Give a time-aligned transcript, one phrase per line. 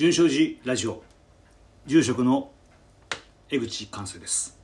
[0.00, 1.02] 純正寺ラジオ
[1.84, 2.50] 住職の
[3.50, 4.58] 江口寛生です、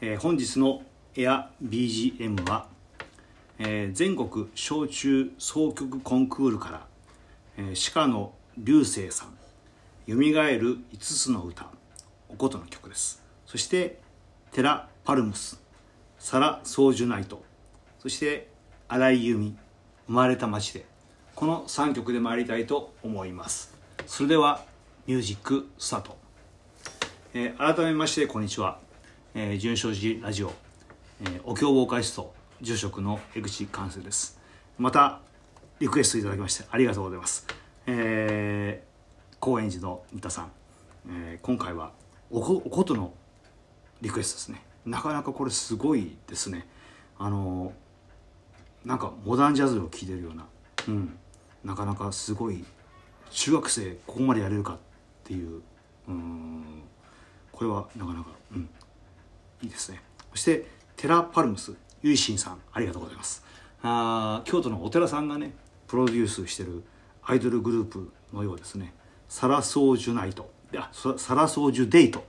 [0.00, 0.82] えー本日の
[1.14, 2.66] エア BGM は、
[3.60, 6.86] えー全国小中総曲コンクールから、
[7.58, 9.38] えー鹿野流星さん
[10.10, 11.70] 「よみがえる5つの歌」
[12.28, 13.22] おことの曲です。
[13.46, 14.00] そして
[14.50, 15.62] テラ・パルムス
[16.18, 17.40] サラ・ソージュナイト
[18.00, 18.50] そして
[18.88, 19.56] 荒井由実
[20.08, 20.86] 生まれた街で
[21.36, 23.75] この3曲で参りたいと思います。
[24.06, 24.64] それでは
[25.06, 26.16] ミュージックスタート、
[27.34, 28.78] えー改めましてこんにちは、
[29.34, 30.52] えー、純正寺ラジオ、
[31.22, 34.38] えーお経ボーカリスト住職の江口寛生です。
[34.78, 35.20] また
[35.80, 37.46] リクエストいただきましてありがとうございます、
[37.86, 38.86] えー
[39.40, 40.52] 高円寺の三田さん、
[41.10, 41.90] えー今回は
[42.30, 43.12] おこおことの
[44.02, 44.62] リクエストですね。
[44.84, 46.68] なかなかこれすごいですね。
[47.18, 47.72] あの
[48.84, 50.46] なんかモダンジャズを聴いてるような、
[50.86, 51.18] うん、
[51.64, 52.64] なかなかすごい
[53.30, 54.78] 中学生ここまでやれるかっ
[55.24, 55.62] ていうう
[57.52, 58.68] これはなかなか、うん、
[59.62, 60.00] いいですね。
[60.32, 63.44] そしてテラ・パルムスユイシンさんありがとうございます。
[63.82, 65.54] あ京都のお寺さんがね
[65.86, 66.82] プロデュースしてる
[67.24, 68.94] アイドルグループのようですね。
[69.28, 70.50] サラソージュナイト。
[70.72, 72.24] いやサラソージュデイト。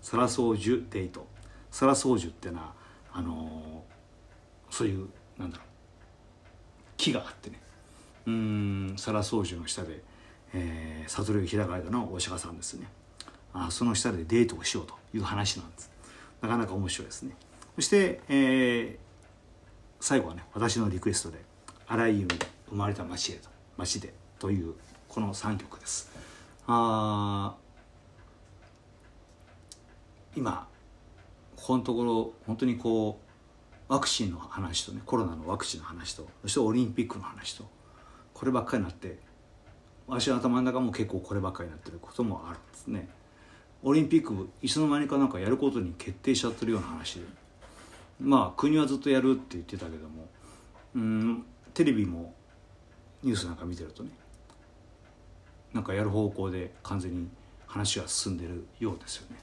[0.00, 1.26] サラソージュデイト。
[1.70, 2.74] サラソージュってのは
[3.12, 3.92] あのー
[4.72, 5.06] そういう
[5.38, 5.66] なんだろう
[6.96, 7.60] 木があってね。
[8.26, 10.02] うんサラソージュの下で、
[10.54, 12.86] えー、悟りを開かれたのはお釈迦さんですね。
[13.54, 15.90] あその下でデートをしようという話なんです。
[16.40, 17.34] なかなか面白いですね。
[17.76, 19.12] そして、えー
[20.02, 21.38] 最後はね私のリクエストで
[21.86, 24.74] 「荒井由実生まれた町へと町で」という
[25.08, 26.10] この3曲です。
[26.66, 27.54] あ
[30.34, 30.66] 今
[31.54, 33.20] ここのところ本当にこ
[33.88, 37.64] うワクチンの話とねコロナのワクチンの話とそしてオリンピックの話と
[38.34, 39.20] こればっかりになって
[40.06, 43.08] 私の頭の中も結構こればっかりになってることもあるんですね。
[43.82, 47.26] オリンピックいつの間にかなんかやることに決定しちゃってるような話で。
[48.20, 50.28] まあ国はずっとやるって言ってたけども。
[50.94, 52.34] うんテレビも
[53.22, 54.10] ニュースなんか見てるとね。
[55.72, 57.28] なんかやる方向で完全に
[57.66, 59.38] 話が進んでるようですよね。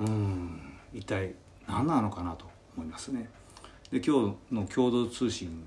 [0.00, 0.78] うん。
[0.94, 1.34] 一体
[1.66, 3.28] 何なのかなと思いますね。
[3.90, 5.64] で今日の共同通信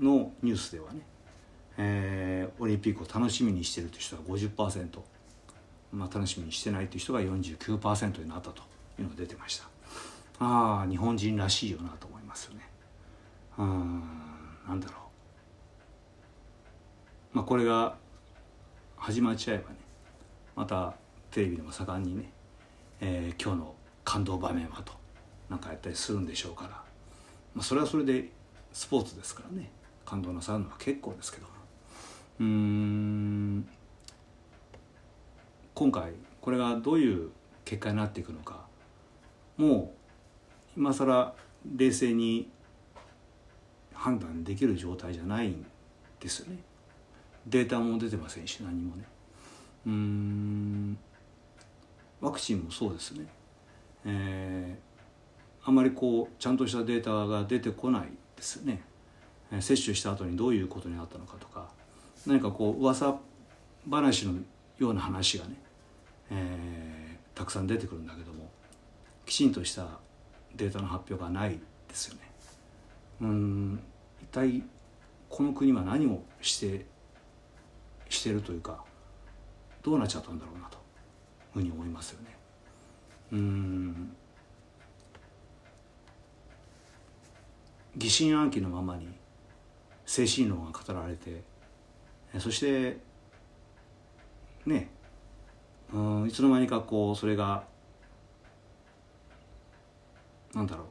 [0.00, 1.00] のニュースではね、
[1.78, 5.00] えーオリンピックを楽しみにしてるという人が50%、
[5.92, 8.62] まあ、楽しみにしてないという人が49%になったと
[8.98, 9.64] いうのが出てました。
[10.38, 12.68] ああ日本人らしいよなと思いますよね。
[13.58, 14.02] うん
[14.68, 14.94] なんだろ
[17.32, 17.36] う。
[17.36, 17.96] まあこれが
[18.96, 19.76] 始まっちゃえばね
[20.56, 20.94] また
[21.30, 22.30] テレビでも盛んにね、
[23.00, 23.74] えー今日の
[24.04, 24.92] 感動場面はと
[25.48, 26.70] なんかやったりするんでしょうから、
[27.54, 28.28] まあ、それはそれで
[28.72, 29.70] スポーツですからね。
[30.04, 31.53] 感動なさるのは結構ですけど。
[32.40, 33.68] うん。
[35.74, 37.30] 今回これがどういう
[37.64, 38.66] 結果になっていくのか。
[39.56, 39.94] も
[40.76, 41.34] う今更
[41.76, 42.48] 冷静に
[43.92, 45.64] 判断できる状態じゃないん
[46.20, 46.58] ですよね。
[47.46, 49.04] データも出てませんし何もね。
[49.86, 50.98] うん。
[52.20, 53.26] ワクチンもそうですね。
[54.04, 54.94] えー
[55.66, 58.82] あまりこうちゃんとしたデータが出てこないですね、
[59.60, 61.70] 接種した後にどういうことになったのかとか。
[62.26, 63.18] 何かこう噂
[63.88, 64.34] 話の
[64.78, 65.54] ような話がね、
[66.30, 67.04] えー
[67.34, 68.48] たくさん出てくるんだけども
[69.26, 69.98] きちんとした
[70.54, 71.58] データの発表がない
[71.88, 72.20] ですよね。
[73.20, 73.80] うん
[74.22, 74.62] 一体
[75.28, 76.86] この国は何をして
[78.08, 78.84] してるというか
[79.82, 80.78] どうなっちゃったんだろうなと
[81.52, 82.36] ふうに思いますよね。
[83.32, 84.16] うん。
[87.96, 89.08] 疑心暗鬼のままに
[90.06, 91.42] 精神論が語られて
[92.38, 92.98] そして
[94.66, 94.90] ね
[95.92, 97.64] うんいつの間にかこうそれが
[100.54, 100.86] なんだろう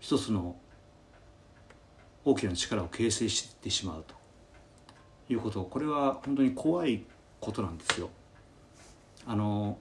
[0.00, 0.56] 一つの
[2.24, 4.16] 大きな力を形成してしまうと。
[5.28, 5.62] いうこと。
[5.64, 7.04] これは本当に怖い
[7.40, 8.10] ことなんですよ。
[9.26, 9.78] あの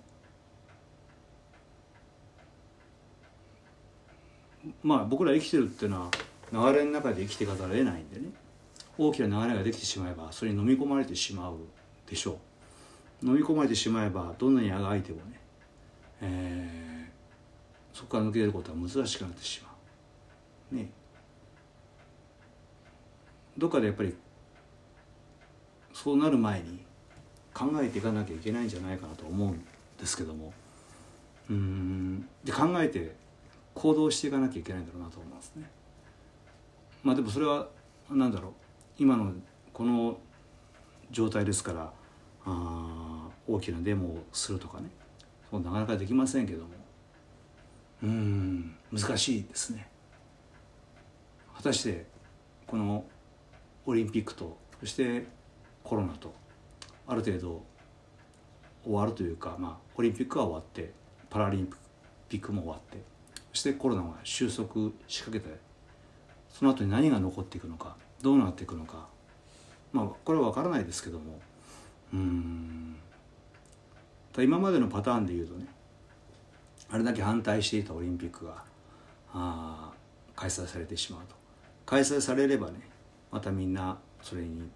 [4.81, 6.09] まあ僕ら生きてるっていうの
[6.51, 8.29] は流れの中で生きていかざるを得ないんでね。
[8.97, 11.57] 大きな流れができてしまえばそれに飲み込まれてしまう
[12.09, 12.39] でしょ
[13.23, 13.25] う。
[13.25, 15.39] 飲み込まれてしまえばどんなにあがいてもね、
[16.21, 16.85] えー
[17.95, 19.73] そこから抜け出ることは難しくなってしま
[20.73, 20.75] う。
[20.75, 20.89] ね。
[23.57, 24.13] どっかでやっぱり
[25.93, 26.79] そうなる前に
[27.53, 29.65] 考えていかなきゃいけないんじゃないかなと思うん
[29.97, 30.51] ですけども。
[31.49, 32.27] うん。
[32.43, 33.15] で考えて
[33.73, 35.69] 行動していかなきゃいけないんだろうなと思いますね。
[37.01, 37.69] まあでもそれは
[38.09, 38.53] 何だろう。
[38.97, 39.33] 今の
[39.73, 40.17] この
[41.11, 41.93] 状態ですから
[42.45, 44.89] あ大きなデモをするとかね。
[45.49, 46.69] そうなかなかできませんけども。
[48.03, 49.87] うん難しいですね。
[51.55, 52.05] 果たして
[52.67, 53.05] この
[53.85, 55.25] オリンピックとそして
[55.83, 56.33] コロナと
[57.07, 57.63] ある程度
[58.83, 60.91] 終わるというか、まあ、オリンピックは終わって
[61.29, 61.69] パラリン
[62.29, 63.01] ピックも終わって
[63.51, 65.47] そしてコロナが収束しかけて
[66.49, 69.07] その後に何が残っていくのかどうなっていくのか。
[69.91, 71.39] まあこれは分からないですけども。
[72.13, 72.95] うん。
[74.37, 75.65] 今までのパターンでいうとね
[76.89, 78.63] あれだけ反対していたオリンピックが
[79.33, 79.93] あ
[80.35, 81.35] 開催されてしまうと。
[81.85, 82.81] 開催されればね
[83.31, 84.69] またみんなそれに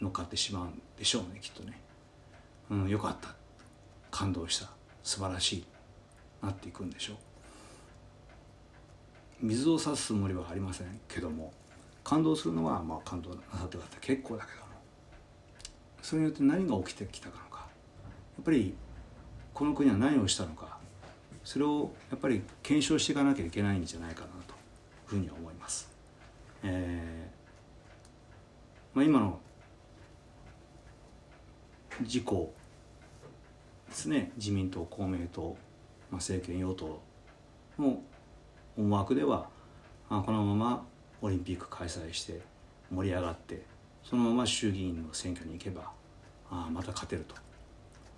[0.00, 1.78] 乗っかってしまうんでしょうねきっとね、
[2.70, 3.34] うん、よかった。
[4.10, 4.70] 感動した。
[5.02, 5.66] 素晴らしい。
[6.42, 7.16] なっていくんでしょう。
[9.40, 11.52] 水を差すつもりはありませんけども。
[12.04, 14.58] 感動するのはまあ感動なさってくださ結構だけど。
[14.58, 14.64] も
[16.02, 17.66] それによって何が起きてきたかのか。
[18.36, 18.74] やっぱり
[19.54, 20.78] この国は何をしたのか。
[21.42, 24.36] それをやっぱり検証していかなきゃいけないんじゃないかなという
[25.06, 25.90] ふうには思います。
[26.62, 27.44] えー
[28.94, 29.40] まあ、今の
[32.00, 32.54] 自公
[33.88, 34.30] ですね。
[34.36, 35.56] 自民党公明党、
[36.10, 37.00] まあ、政権与党
[37.76, 38.00] の
[38.76, 39.48] 思惑では、
[40.08, 40.86] あ、このまま
[41.24, 42.42] オリンピック開催して
[42.90, 43.62] 盛り上がって
[44.02, 45.90] そのまま衆議院の選挙に行けば
[46.50, 47.34] あまた勝てると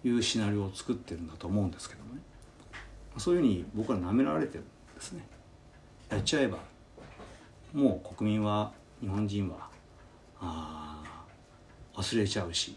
[0.02, 2.20] いうシナリオを作ってるんだと思うんですけどもね。
[3.16, 4.64] そういうふうに僕は舐められてるん
[4.96, 5.24] ですね。
[6.08, 6.58] やっちゃえば
[7.72, 9.68] もう国民は日本人は
[10.40, 11.24] あ
[11.94, 12.76] 忘れちゃうし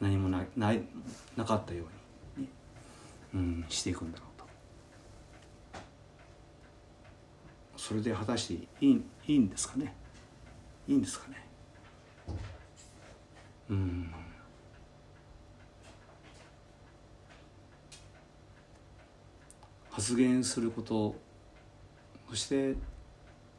[0.00, 0.82] 何もなない
[1.36, 1.84] なかったよ
[2.38, 2.52] うに、ね、
[3.34, 4.46] うん、していくんだろうと
[7.86, 9.94] それで果たしていいいいんですかね？
[10.88, 11.36] いいんですかね？
[13.68, 14.10] うん。
[19.90, 21.14] 発言すること
[22.30, 22.74] そして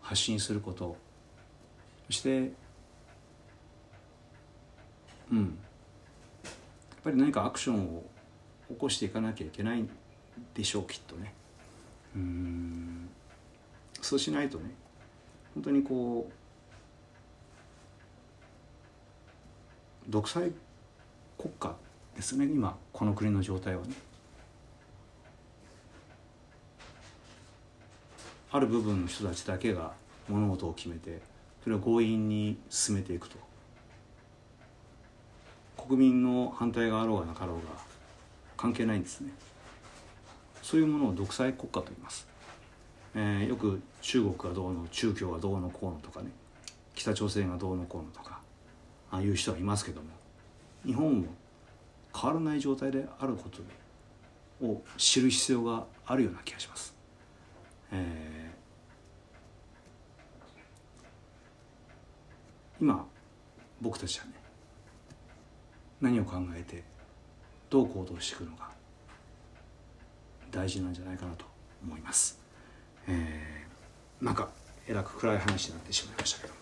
[0.02, 0.98] 発信すること
[2.08, 2.52] そして
[5.32, 5.38] うん。
[5.38, 6.54] やっ
[7.04, 8.04] ぱり何かアクションを
[8.70, 9.90] 起こしていかなきゃいけないん
[10.56, 11.32] でしょうきっとね。
[12.16, 13.08] うん。
[14.06, 14.66] そうしないとね
[15.56, 16.30] 本当にこ
[20.08, 20.52] う独裁
[21.40, 21.76] 国家
[22.16, 23.96] ですね今この国の状態はね。
[28.52, 29.94] ある部分の人たちだけが
[30.30, 31.20] 物事を決めて
[31.64, 33.38] それを強引に進めていくと。
[35.76, 37.64] 国民の反対があろうがなかろうが
[38.56, 39.32] 関係ないんですね。
[40.62, 42.28] そういうものを独裁国家と言います、
[43.16, 46.30] えー、よく中国がどうの中共がどうのこうのとかね
[46.94, 48.40] 北朝鮮がどうのこうのとか
[49.10, 50.08] ああいう人はいますけども
[50.86, 51.28] 日本も
[52.14, 56.96] 変わらない状態であることを知る必要があるような気がします。
[57.92, 58.36] えー
[62.82, 63.06] 今
[63.82, 64.34] 僕たちはね
[66.02, 66.84] 何を考えて
[67.70, 68.72] どう行動していくのか
[70.52, 71.46] 大事なんじゃないかなと
[71.84, 72.45] 思います。
[73.08, 74.50] えー、なんか
[74.88, 76.54] えらく暗い話になってしまいましたけど。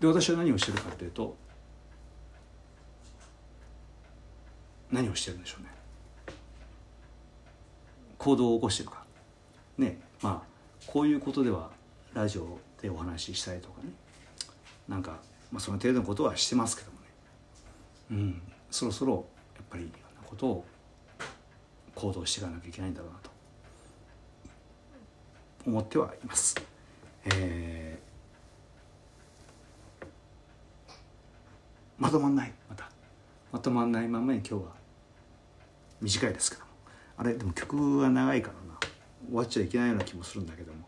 [0.00, 1.36] で私は何をしてるかというと
[4.90, 5.68] 何をしてるんでしょうね。
[8.18, 9.04] 行動を起こしてるか。
[9.78, 10.54] ねまあ
[10.86, 11.70] こういうことでは
[12.12, 13.90] ラジオでお話ししたいとかね。
[14.88, 15.18] なんか、
[15.50, 17.06] まあ、その程度のことはしてますけどもね、
[18.10, 19.26] うん、そろそろ
[19.56, 20.64] やっぱりいろんなことを
[21.94, 23.33] 行動していかなきゃいけないんだろうなと。
[25.66, 26.54] 思ってはいます。
[27.26, 30.04] えー、
[31.98, 32.90] まとまんないまた。
[33.52, 34.72] まとまんないままに今日は
[36.00, 36.70] 短いですけども。
[37.16, 38.78] あれでも曲が長いからな。
[39.26, 40.80] 終わっちゃいけないような気もするんだけども。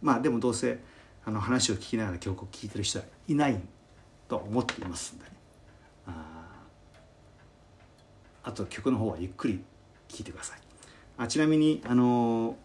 [0.00, 0.78] まあでもどうせ
[1.24, 3.60] あの話を聞きながら曲を聴いてる人はいない
[4.28, 5.30] と思っていますんでね。
[6.06, 6.46] あ
[8.44, 9.64] あと曲の方はゆっくり
[10.08, 10.60] 聴いてください。
[11.18, 12.56] あちなみにあの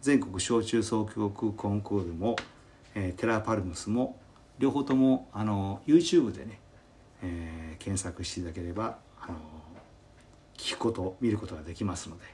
[0.00, 2.36] 全国小中総曲コンクールも、
[2.94, 4.18] えー、テラパルムスも
[4.58, 6.58] 両方ともあの YouTube でね、
[7.22, 9.34] えー、検索していただければあの
[10.56, 12.24] 聞くこと見ることができますので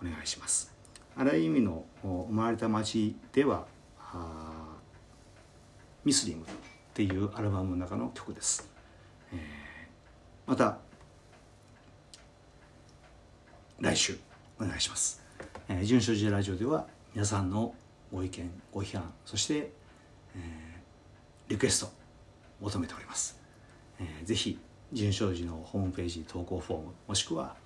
[0.00, 0.72] お願いします。
[1.16, 3.66] あらゆる意味の生まれた町では
[3.98, 4.76] あ
[6.04, 6.48] ミスリングっ
[6.94, 8.70] ていうアルバムの中の曲です、
[9.32, 10.78] えー、また
[13.80, 14.18] 来週
[14.58, 15.22] お願いします、
[15.68, 17.74] えー、純所寺ラジオでは皆さんの
[18.12, 21.92] ご意見ご批判そして、えー、リクエスト
[22.60, 23.38] 求めております、
[23.98, 24.58] えー、ぜひ
[24.92, 27.56] 純正寺のホームページ投稿フォームもしくは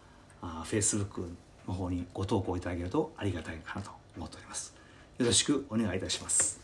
[0.41, 1.27] あ Facebook
[1.67, 4.75] の方にご投稿いただけるとありがたいかなと思っております。
[5.19, 6.64] よろしくお願いいたします。